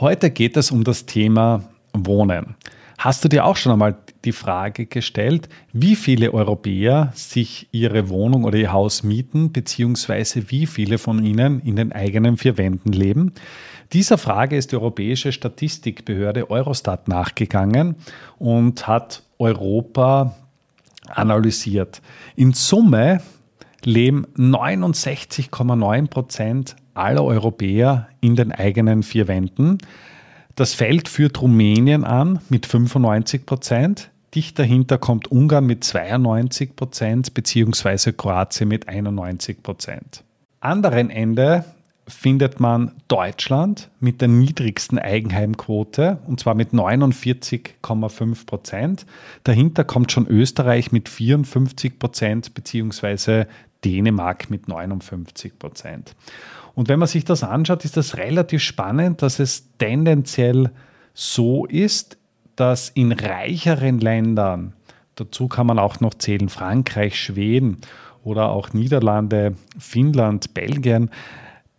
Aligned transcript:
Heute 0.00 0.30
geht 0.30 0.56
es 0.56 0.70
um 0.70 0.82
das 0.82 1.04
Thema 1.04 1.62
Wohnen. 1.92 2.54
Hast 2.96 3.22
du 3.22 3.28
dir 3.28 3.44
auch 3.44 3.56
schon 3.56 3.72
einmal 3.72 3.98
die 4.24 4.32
Frage 4.32 4.86
gestellt, 4.86 5.50
wie 5.74 5.94
viele 5.94 6.32
Europäer 6.32 7.12
sich 7.14 7.68
ihre 7.70 8.08
Wohnung 8.08 8.44
oder 8.44 8.56
ihr 8.56 8.72
Haus 8.72 9.02
mieten, 9.02 9.52
beziehungsweise 9.52 10.50
wie 10.50 10.64
viele 10.64 10.96
von 10.96 11.22
ihnen 11.22 11.60
in 11.60 11.76
den 11.76 11.92
eigenen 11.92 12.38
vier 12.38 12.56
Wänden 12.56 12.92
leben? 12.92 13.34
Dieser 13.92 14.16
Frage 14.16 14.56
ist 14.56 14.72
die 14.72 14.76
Europäische 14.76 15.32
Statistikbehörde 15.32 16.50
Eurostat 16.50 17.06
nachgegangen 17.06 17.96
und 18.38 18.86
hat 18.86 19.22
Europa 19.38 20.34
analysiert. 21.08 22.00
In 22.36 22.54
Summe 22.54 23.20
leben 23.84 24.24
69,9 24.34 26.06
Prozent 26.08 26.76
aller 26.94 27.24
Europäer 27.24 28.08
in 28.20 28.36
den 28.36 28.52
eigenen 28.52 29.02
vier 29.02 29.28
Wänden. 29.28 29.78
Das 30.56 30.74
Feld 30.74 31.08
führt 31.08 31.40
Rumänien 31.40 32.04
an 32.04 32.40
mit 32.48 32.66
95 32.66 33.46
Prozent. 33.46 34.10
Dicht 34.34 34.58
dahinter 34.58 34.98
kommt 34.98 35.30
Ungarn 35.30 35.66
mit 35.66 35.82
92 35.84 36.76
Prozent 36.76 37.34
beziehungsweise 37.34 38.12
Kroatien 38.12 38.68
mit 38.68 38.88
91 38.88 39.62
Prozent. 39.62 40.22
Anderen 40.60 41.10
Ende 41.10 41.64
findet 42.10 42.60
man 42.60 42.92
Deutschland 43.08 43.88
mit 44.00 44.20
der 44.20 44.28
niedrigsten 44.28 44.98
Eigenheimquote 44.98 46.18
und 46.26 46.40
zwar 46.40 46.54
mit 46.54 46.72
49,5 46.72 48.46
Prozent. 48.46 49.06
Dahinter 49.44 49.84
kommt 49.84 50.12
schon 50.12 50.26
Österreich 50.26 50.92
mit 50.92 51.08
54 51.08 51.98
Prozent 51.98 52.54
beziehungsweise 52.54 53.46
Dänemark 53.84 54.50
mit 54.50 54.68
59 54.68 55.58
Prozent. 55.58 56.14
Und 56.74 56.88
wenn 56.88 56.98
man 56.98 57.08
sich 57.08 57.24
das 57.24 57.42
anschaut, 57.42 57.84
ist 57.84 57.96
das 57.96 58.16
relativ 58.16 58.62
spannend, 58.62 59.22
dass 59.22 59.38
es 59.38 59.76
tendenziell 59.78 60.70
so 61.14 61.66
ist, 61.66 62.18
dass 62.56 62.90
in 62.90 63.12
reicheren 63.12 64.00
Ländern, 64.00 64.74
dazu 65.14 65.48
kann 65.48 65.66
man 65.66 65.78
auch 65.78 66.00
noch 66.00 66.14
zählen 66.14 66.48
Frankreich, 66.48 67.18
Schweden 67.18 67.78
oder 68.22 68.50
auch 68.50 68.72
Niederlande, 68.72 69.54
Finnland, 69.78 70.54
Belgien, 70.54 71.10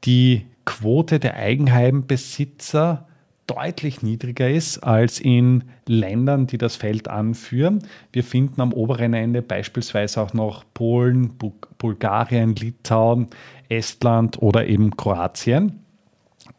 die 0.04 0.46
Quote 0.66 1.20
der 1.20 1.36
Eigenheimbesitzer 1.36 3.08
deutlich 3.54 4.02
niedriger 4.02 4.50
ist 4.50 4.80
als 4.80 5.20
in 5.20 5.64
Ländern, 5.88 6.48
die 6.48 6.58
das 6.58 6.76
Feld 6.76 7.08
anführen. 7.08 7.80
Wir 8.12 8.24
finden 8.24 8.62
am 8.62 8.74
oberen 8.74 9.14
Ende 9.14 9.42
beispielsweise 9.42 10.22
auch 10.22 10.34
noch 10.34 10.64
Polen, 10.74 11.34
Bulgarien, 11.78 12.56
Litauen, 12.56 13.28
Estland 13.70 14.42
oder 14.42 14.68
eben 14.68 14.96
Kroatien. 14.96 15.82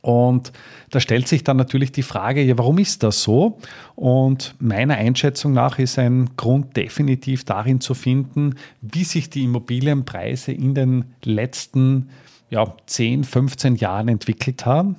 Und 0.00 0.52
da 0.90 1.00
stellt 1.00 1.28
sich 1.28 1.44
dann 1.44 1.56
natürlich 1.56 1.92
die 1.92 2.02
Frage, 2.02 2.42
ja, 2.42 2.58
warum 2.58 2.78
ist 2.78 3.02
das 3.02 3.22
so? 3.22 3.58
Und 3.94 4.54
meiner 4.58 4.96
Einschätzung 4.96 5.52
nach 5.52 5.78
ist 5.78 5.98
ein 5.98 6.30
Grund 6.36 6.76
definitiv 6.76 7.44
darin 7.44 7.80
zu 7.80 7.94
finden, 7.94 8.56
wie 8.80 9.04
sich 9.04 9.30
die 9.30 9.44
Immobilienpreise 9.44 10.52
in 10.52 10.74
den 10.74 11.04
letzten 11.24 12.10
ja, 12.50 12.74
10, 12.86 13.24
15 13.24 13.76
Jahren 13.76 14.08
entwickelt 14.08 14.66
haben. 14.66 14.96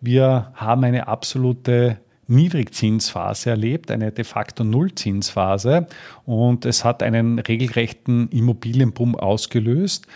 Wir 0.00 0.52
haben 0.54 0.84
eine 0.84 1.08
absolute 1.08 1.98
Niedrigzinsphase 2.28 3.50
erlebt, 3.50 3.90
eine 3.90 4.12
de 4.12 4.24
facto 4.24 4.62
Nullzinsphase 4.62 5.86
und 6.26 6.66
es 6.66 6.84
hat 6.84 7.02
einen 7.02 7.38
regelrechten 7.38 8.28
Immobilienboom 8.28 9.16
ausgelöst. 9.16 10.06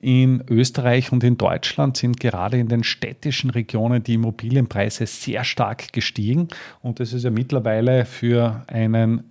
In 0.00 0.42
Österreich 0.48 1.12
und 1.12 1.22
in 1.24 1.36
Deutschland 1.36 1.96
sind 1.96 2.20
gerade 2.20 2.56
in 2.56 2.68
den 2.68 2.84
städtischen 2.84 3.50
Regionen 3.50 4.02
die 4.02 4.14
Immobilienpreise 4.14 5.06
sehr 5.06 5.44
stark 5.44 5.92
gestiegen 5.92 6.48
und 6.80 7.00
es 7.00 7.12
ist 7.12 7.24
ja 7.24 7.30
mittlerweile 7.30 8.06
für 8.06 8.62
einen 8.66 9.24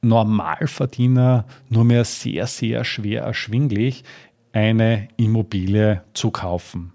Normalverdiener 0.00 1.44
nur 1.68 1.84
mehr 1.84 2.04
sehr, 2.04 2.46
sehr 2.46 2.84
schwer 2.84 3.22
erschwinglich, 3.22 4.04
eine 4.52 5.08
Immobilie 5.16 6.02
zu 6.14 6.30
kaufen. 6.30 6.92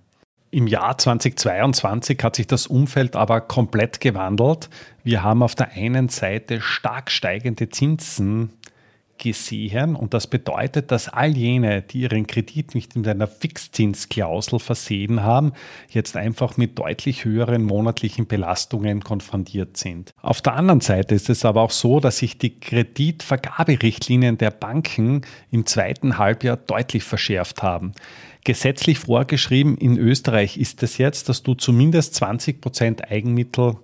Im 0.51 0.65
Jahr 0.65 0.97
2022 0.97 2.23
hat 2.23 2.35
sich 2.35 2.47
das 2.47 2.65
Umfeld 2.65 3.15
aber 3.15 3.39
komplett 3.41 3.99
gewandelt. 4.01 4.69
Wir 5.03 5.21
haben 5.21 5.43
auf 5.43 5.53
der 5.53 5.71
einen 5.73 6.09
Seite 6.09 6.59
stark 6.59 7.11
steigende 7.11 7.69
Zinsen 7.69 8.53
gesehen 9.19 9.95
und 9.95 10.13
das 10.13 10.27
bedeutet, 10.27 10.91
dass 10.91 11.09
all 11.09 11.37
jene, 11.37 11.81
die 11.83 12.01
ihren 12.01 12.25
Kredit 12.25 12.73
nicht 12.73 12.95
in 12.95 13.05
einer 13.05 13.27
Fixzinsklausel 13.27 14.59
versehen 14.59 15.21
haben, 15.21 15.53
jetzt 15.89 16.17
einfach 16.17 16.57
mit 16.57 16.79
deutlich 16.79 17.25
höheren 17.25 17.63
monatlichen 17.63 18.25
Belastungen 18.25 19.03
konfrontiert 19.03 19.77
sind. 19.77 20.13
Auf 20.21 20.41
der 20.41 20.53
anderen 20.53 20.81
Seite 20.81 21.13
ist 21.13 21.29
es 21.29 21.45
aber 21.45 21.61
auch 21.61 21.71
so, 21.71 21.99
dass 21.99 22.17
sich 22.17 22.37
die 22.37 22.59
Kreditvergaberichtlinien 22.59 24.37
der 24.37 24.51
Banken 24.51 25.21
im 25.51 25.65
zweiten 25.65 26.17
Halbjahr 26.17 26.57
deutlich 26.57 27.03
verschärft 27.03 27.61
haben. 27.61 27.93
Gesetzlich 28.45 28.99
vorgeschrieben 28.99 29.77
in 29.77 29.97
Österreich 29.97 30.57
ist 30.57 30.81
es 30.81 30.97
jetzt, 30.97 31.29
dass 31.29 31.43
du 31.43 31.55
zumindest 31.55 32.15
20 32.15 32.61
Prozent 32.61 33.11
Eigenmittel 33.11 33.75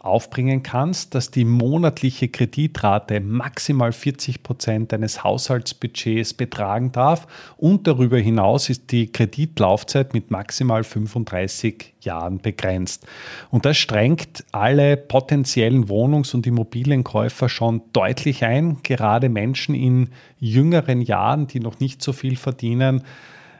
aufbringen 0.00 0.62
kannst, 0.62 1.14
dass 1.14 1.30
die 1.30 1.44
monatliche 1.44 2.28
Kreditrate 2.28 3.20
maximal 3.20 3.92
40 3.92 4.42
Prozent 4.42 4.92
deines 4.92 5.22
Haushaltsbudgets 5.22 6.34
betragen 6.34 6.90
darf 6.90 7.26
und 7.58 7.86
darüber 7.86 8.18
hinaus 8.18 8.70
ist 8.70 8.92
die 8.92 9.12
Kreditlaufzeit 9.12 10.14
mit 10.14 10.30
maximal 10.30 10.84
35 10.84 11.94
Jahren 12.00 12.38
begrenzt. 12.38 13.06
Und 13.50 13.66
das 13.66 13.76
strengt 13.76 14.44
alle 14.52 14.96
potenziellen 14.96 15.88
Wohnungs- 15.88 16.34
und 16.34 16.46
Immobilienkäufer 16.46 17.50
schon 17.50 17.82
deutlich 17.92 18.44
ein, 18.44 18.78
gerade 18.82 19.28
Menschen 19.28 19.74
in 19.74 20.08
jüngeren 20.38 21.02
Jahren, 21.02 21.46
die 21.46 21.60
noch 21.60 21.78
nicht 21.78 22.02
so 22.02 22.12
viel 22.14 22.36
verdienen, 22.36 23.02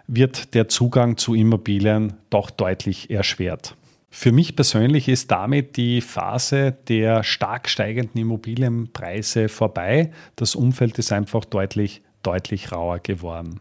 wird 0.07 0.55
der 0.55 0.69
Zugang 0.69 1.19
zu 1.19 1.35
Immobilien 1.35 2.15
doch 2.31 2.51
deutlich 2.51 3.11
erschwert. 3.11 3.77
Für 4.11 4.33
mich 4.33 4.57
persönlich 4.57 5.09
ist 5.09 5.31
damit 5.31 5.77
die 5.77 6.01
Phase 6.01 6.77
der 6.89 7.23
stark 7.23 7.69
steigenden 7.69 8.21
Immobilienpreise 8.21 9.49
vorbei. 9.49 10.11
Das 10.35 10.57
Umfeld 10.57 10.99
ist 10.99 11.13
einfach 11.13 11.45
deutlich, 11.45 12.03
deutlich 12.25 12.73
rauer 12.73 12.99
geworden. 12.99 13.61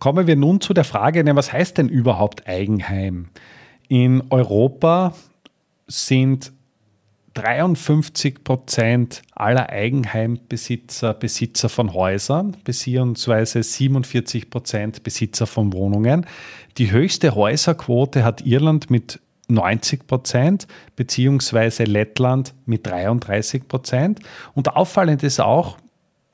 Kommen 0.00 0.26
wir 0.26 0.36
nun 0.36 0.60
zu 0.60 0.74
der 0.74 0.84
Frage, 0.84 1.24
was 1.34 1.52
heißt 1.52 1.78
denn 1.78 1.88
überhaupt 1.88 2.46
Eigenheim? 2.48 3.28
In 3.88 4.24
Europa 4.30 5.14
sind 5.86 6.52
53 7.34 8.42
Prozent 8.42 9.22
aller 9.32 9.68
Eigenheimbesitzer 9.70 11.14
Besitzer 11.14 11.68
von 11.68 11.94
Häusern, 11.94 12.56
beziehungsweise 12.64 13.62
47 13.62 14.50
Prozent 14.50 15.02
Besitzer 15.04 15.46
von 15.46 15.72
Wohnungen. 15.72 16.26
Die 16.78 16.90
höchste 16.90 17.36
Häuserquote 17.36 18.24
hat 18.24 18.44
Irland 18.44 18.90
mit 18.90 19.20
90 19.48 20.06
Prozent, 20.06 20.66
beziehungsweise 20.96 21.84
Lettland 21.84 22.54
mit 22.66 22.86
33 22.86 23.66
Prozent. 23.66 24.20
Und 24.54 24.76
auffallend 24.76 25.22
ist 25.22 25.40
auch, 25.40 25.78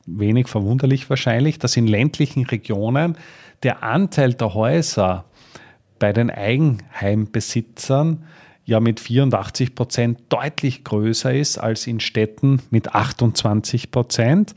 wenig 0.06 0.49
verwunderlich 0.49 1.08
wahrscheinlich, 1.08 1.58
dass 1.58 1.76
in 1.76 1.87
ländlichen 1.87 2.44
Regionen 2.44 3.16
der 3.62 3.82
Anteil 3.82 4.34
der 4.34 4.55
Häuser 4.55 5.25
bei 5.99 6.12
den 6.12 6.31
Eigenheimbesitzern 6.31 8.25
ja 8.64 8.81
mit 8.81 9.00
84 9.00 9.75
Prozent 9.75 10.20
deutlich 10.28 10.84
größer 10.84 11.34
ist 11.34 11.58
als 11.58 11.87
in 11.87 12.00
Städten 12.00 12.62
mit 12.70 12.94
28 12.94 13.90
Prozent. 13.90 14.55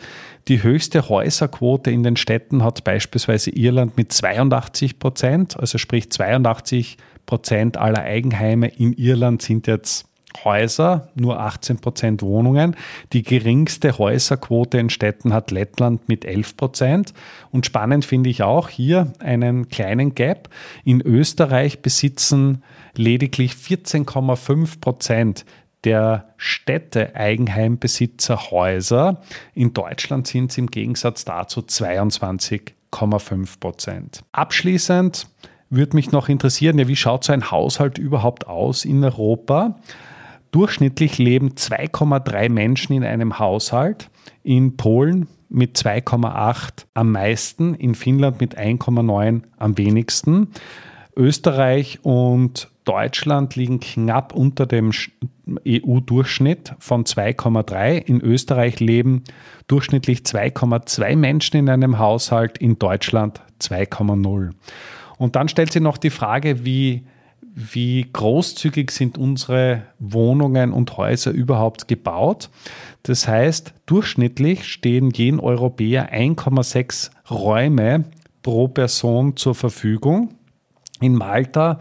Die 0.48 0.64
höchste 0.64 1.10
Häuserquote 1.10 1.92
in 1.92 2.04
den 2.04 2.16
Städten 2.16 2.64
hat 2.64 2.84
beispielsweise 2.84 3.52
Irland 3.52 3.98
mit 3.98 4.12
82 4.12 5.00
Prozent, 5.00 5.60
also 5.60 5.78
sprich 5.78 6.12
82 6.12 6.98
Prozent 7.26 7.78
aller 7.78 8.04
Eigenheime 8.04 8.70
in 8.70 8.94
Irland 8.94 9.42
sind 9.42 9.68
jetzt 9.68 10.08
Häuser, 10.44 11.10
nur 11.16 11.40
18 11.40 11.80
Prozent 11.80 12.22
Wohnungen. 12.22 12.76
Die 13.14 13.24
geringste 13.24 13.98
Häuserquote 13.98 14.78
in 14.78 14.90
Städten 14.90 15.34
hat 15.34 15.52
Lettland 15.52 16.08
mit 16.08 16.26
11 16.26 16.58
Prozent. 16.58 17.14
Und 17.52 17.66
spannend 17.66 18.06
finde 18.06 18.30
ich 18.30 18.44
auch 18.44 18.70
hier 18.70 19.14
einen 19.20 19.70
kleinen 19.70 20.16
Gap. 20.16 20.50
In 20.84 21.02
Österreich 21.02 21.82
besitzen 21.82 22.64
lediglich 22.96 23.54
14,5 23.54 24.80
Prozent 24.82 25.46
der 25.84 26.34
Städte 26.38 27.16
Eigenheimbesitzer 27.16 28.52
Häuser. 28.52 29.22
In 29.54 29.74
Deutschland 29.74 30.28
sind 30.28 30.52
es 30.52 30.58
im 30.58 30.68
Gegensatz 30.68 31.24
dazu 31.24 31.62
22,5 31.62 33.60
Prozent. 33.60 34.24
Abschließend 34.32 35.28
würde 35.70 35.96
mich 35.96 36.12
noch 36.12 36.30
interessieren, 36.30 36.80
ja, 36.80 36.88
wie 36.88 36.96
schaut 36.96 37.24
so 37.24 37.34
ein 37.34 37.52
Haushalt 37.52 37.98
überhaupt 37.98 38.48
aus 38.48 38.86
in 38.86 39.04
Europa? 39.04 39.76
Durchschnittlich 40.58 41.20
leben 41.20 41.50
2,3 41.50 42.50
Menschen 42.50 42.94
in 42.94 43.04
einem 43.04 43.38
Haushalt. 43.38 44.10
In 44.42 44.76
Polen 44.76 45.28
mit 45.50 45.78
2,8 45.78 46.88
am 46.96 47.12
meisten, 47.12 47.76
in 47.76 47.94
Finnland 47.94 48.42
mit 48.42 48.58
1,9 48.58 49.44
am 49.56 49.78
wenigsten. 49.78 50.48
Österreich 51.16 52.00
und 52.02 52.72
Deutschland 52.86 53.56
liegen 53.56 53.80
knapp 53.80 54.34
unter 54.34 54.66
dem 54.66 54.90
EU-Durchschnitt 55.64 56.74
von 56.80 57.04
2,3. 57.04 57.98
In 57.98 58.20
Österreich 58.22 58.80
leben 58.80 59.26
durchschnittlich 59.68 60.22
2,2 60.22 61.16
Menschen 61.16 61.58
in 61.58 61.70
einem 61.70 62.00
Haushalt, 62.00 62.58
in 62.58 62.80
Deutschland 62.80 63.42
2,0. 63.62 64.50
Und 65.20 65.36
dann 65.36 65.50
stellt 65.50 65.72
sich 65.72 65.84
noch 65.84 66.00
die 66.00 66.10
Frage, 66.10 66.66
wie, 66.66 67.04
wie 67.60 68.08
großzügig 68.14 68.92
sind 68.92 69.18
unsere 69.18 69.82
Wohnungen 69.98 70.72
und 70.72 70.96
Häuser 70.96 71.32
überhaupt 71.32 71.88
gebaut. 71.88 72.52
Das 73.02 73.28
heißt, 73.28 73.74
durchschnittlich 73.88 74.66
stehen 74.66 75.10
jeden 75.10 75.40
Europäer 75.40 76.14
1,6 76.14 77.10
Räume 77.32 78.04
pro 78.44 78.68
Person 78.68 79.36
zur 79.38 79.56
Verfügung. 79.56 80.36
In 81.02 81.16
Malta 81.16 81.80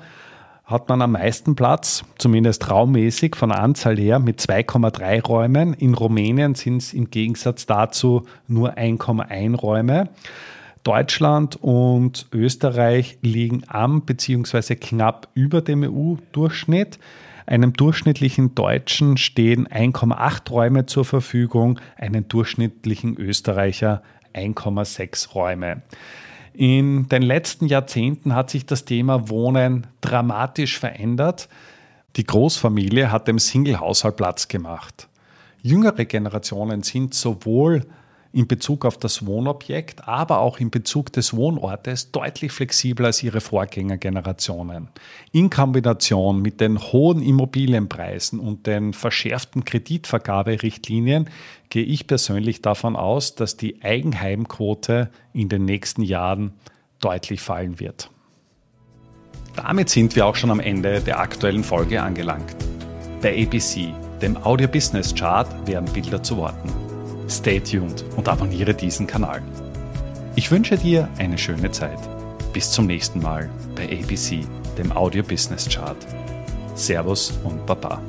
hat 0.64 0.88
man 0.88 1.02
am 1.02 1.12
meisten 1.12 1.54
Platz, 1.54 2.04
zumindest 2.16 2.70
raummäßig 2.70 3.36
von 3.36 3.50
der 3.50 3.60
Anzahl 3.60 3.98
her, 3.98 4.18
mit 4.18 4.40
2,3 4.40 5.26
Räumen. 5.26 5.74
In 5.74 5.92
Rumänien 5.92 6.54
sind 6.54 6.78
es 6.78 6.94
im 6.94 7.10
Gegensatz 7.10 7.66
dazu 7.66 8.24
nur 8.48 8.78
1,1 8.78 9.54
Räume. 9.56 10.08
Deutschland 10.86 11.56
und 11.56 12.28
Österreich 12.32 13.18
liegen 13.20 13.64
am 13.66 14.02
bzw. 14.02 14.76
knapp 14.76 15.26
über 15.34 15.60
dem 15.60 15.82
EU-Durchschnitt. 15.82 17.00
Einem 17.44 17.72
durchschnittlichen 17.72 18.54
Deutschen 18.54 19.16
stehen 19.16 19.66
1,8 19.66 20.48
Räume 20.48 20.86
zur 20.86 21.04
Verfügung, 21.04 21.80
einem 21.96 22.28
durchschnittlichen 22.28 23.16
Österreicher 23.16 24.02
1,6 24.32 25.32
Räume. 25.32 25.82
In 26.52 27.08
den 27.08 27.22
letzten 27.22 27.66
Jahrzehnten 27.66 28.36
hat 28.36 28.50
sich 28.50 28.64
das 28.64 28.84
Thema 28.84 29.28
Wohnen 29.28 29.88
dramatisch 30.02 30.78
verändert. 30.78 31.48
Die 32.14 32.24
Großfamilie 32.24 33.10
hat 33.10 33.26
dem 33.26 33.40
Single-Haushalt 33.40 34.16
Platz 34.16 34.46
gemacht. 34.46 35.08
Jüngere 35.62 36.04
Generationen 36.04 36.84
sind 36.84 37.12
sowohl 37.12 37.82
in 38.36 38.46
Bezug 38.46 38.84
auf 38.84 38.98
das 38.98 39.24
Wohnobjekt, 39.24 40.06
aber 40.06 40.40
auch 40.40 40.60
in 40.60 40.70
Bezug 40.70 41.10
des 41.10 41.34
Wohnortes 41.34 42.12
deutlich 42.12 42.52
flexibler 42.52 43.06
als 43.06 43.22
ihre 43.22 43.40
Vorgängergenerationen. 43.40 44.88
In 45.32 45.48
Kombination 45.48 46.42
mit 46.42 46.60
den 46.60 46.78
hohen 46.78 47.22
Immobilienpreisen 47.22 48.38
und 48.38 48.66
den 48.66 48.92
verschärften 48.92 49.64
Kreditvergaberichtlinien 49.64 51.30
gehe 51.70 51.84
ich 51.84 52.06
persönlich 52.06 52.60
davon 52.60 52.94
aus, 52.94 53.36
dass 53.36 53.56
die 53.56 53.82
Eigenheimquote 53.82 55.10
in 55.32 55.48
den 55.48 55.64
nächsten 55.64 56.02
Jahren 56.02 56.52
deutlich 57.00 57.40
fallen 57.40 57.80
wird. 57.80 58.10
Damit 59.56 59.88
sind 59.88 60.14
wir 60.14 60.26
auch 60.26 60.36
schon 60.36 60.50
am 60.50 60.60
Ende 60.60 61.00
der 61.00 61.20
aktuellen 61.20 61.64
Folge 61.64 62.02
angelangt. 62.02 62.54
Bei 63.22 63.32
ABC, 63.46 63.94
dem 64.20 64.36
Audio 64.36 64.68
Business 64.68 65.14
Chart, 65.14 65.48
werden 65.66 65.90
Bilder 65.90 66.22
zu 66.22 66.36
Worten. 66.36 66.85
Stay 67.28 67.60
tuned 67.60 68.04
und 68.16 68.28
abonniere 68.28 68.74
diesen 68.74 69.06
Kanal. 69.06 69.42
Ich 70.36 70.50
wünsche 70.50 70.76
dir 70.76 71.08
eine 71.18 71.38
schöne 71.38 71.70
Zeit. 71.70 71.98
Bis 72.52 72.70
zum 72.70 72.86
nächsten 72.86 73.20
Mal 73.20 73.50
bei 73.74 73.84
ABC, 73.84 74.46
dem 74.78 74.92
Audio 74.92 75.22
Business 75.22 75.68
Chart. 75.68 75.96
Servus 76.74 77.32
und 77.42 77.66
Baba. 77.66 78.00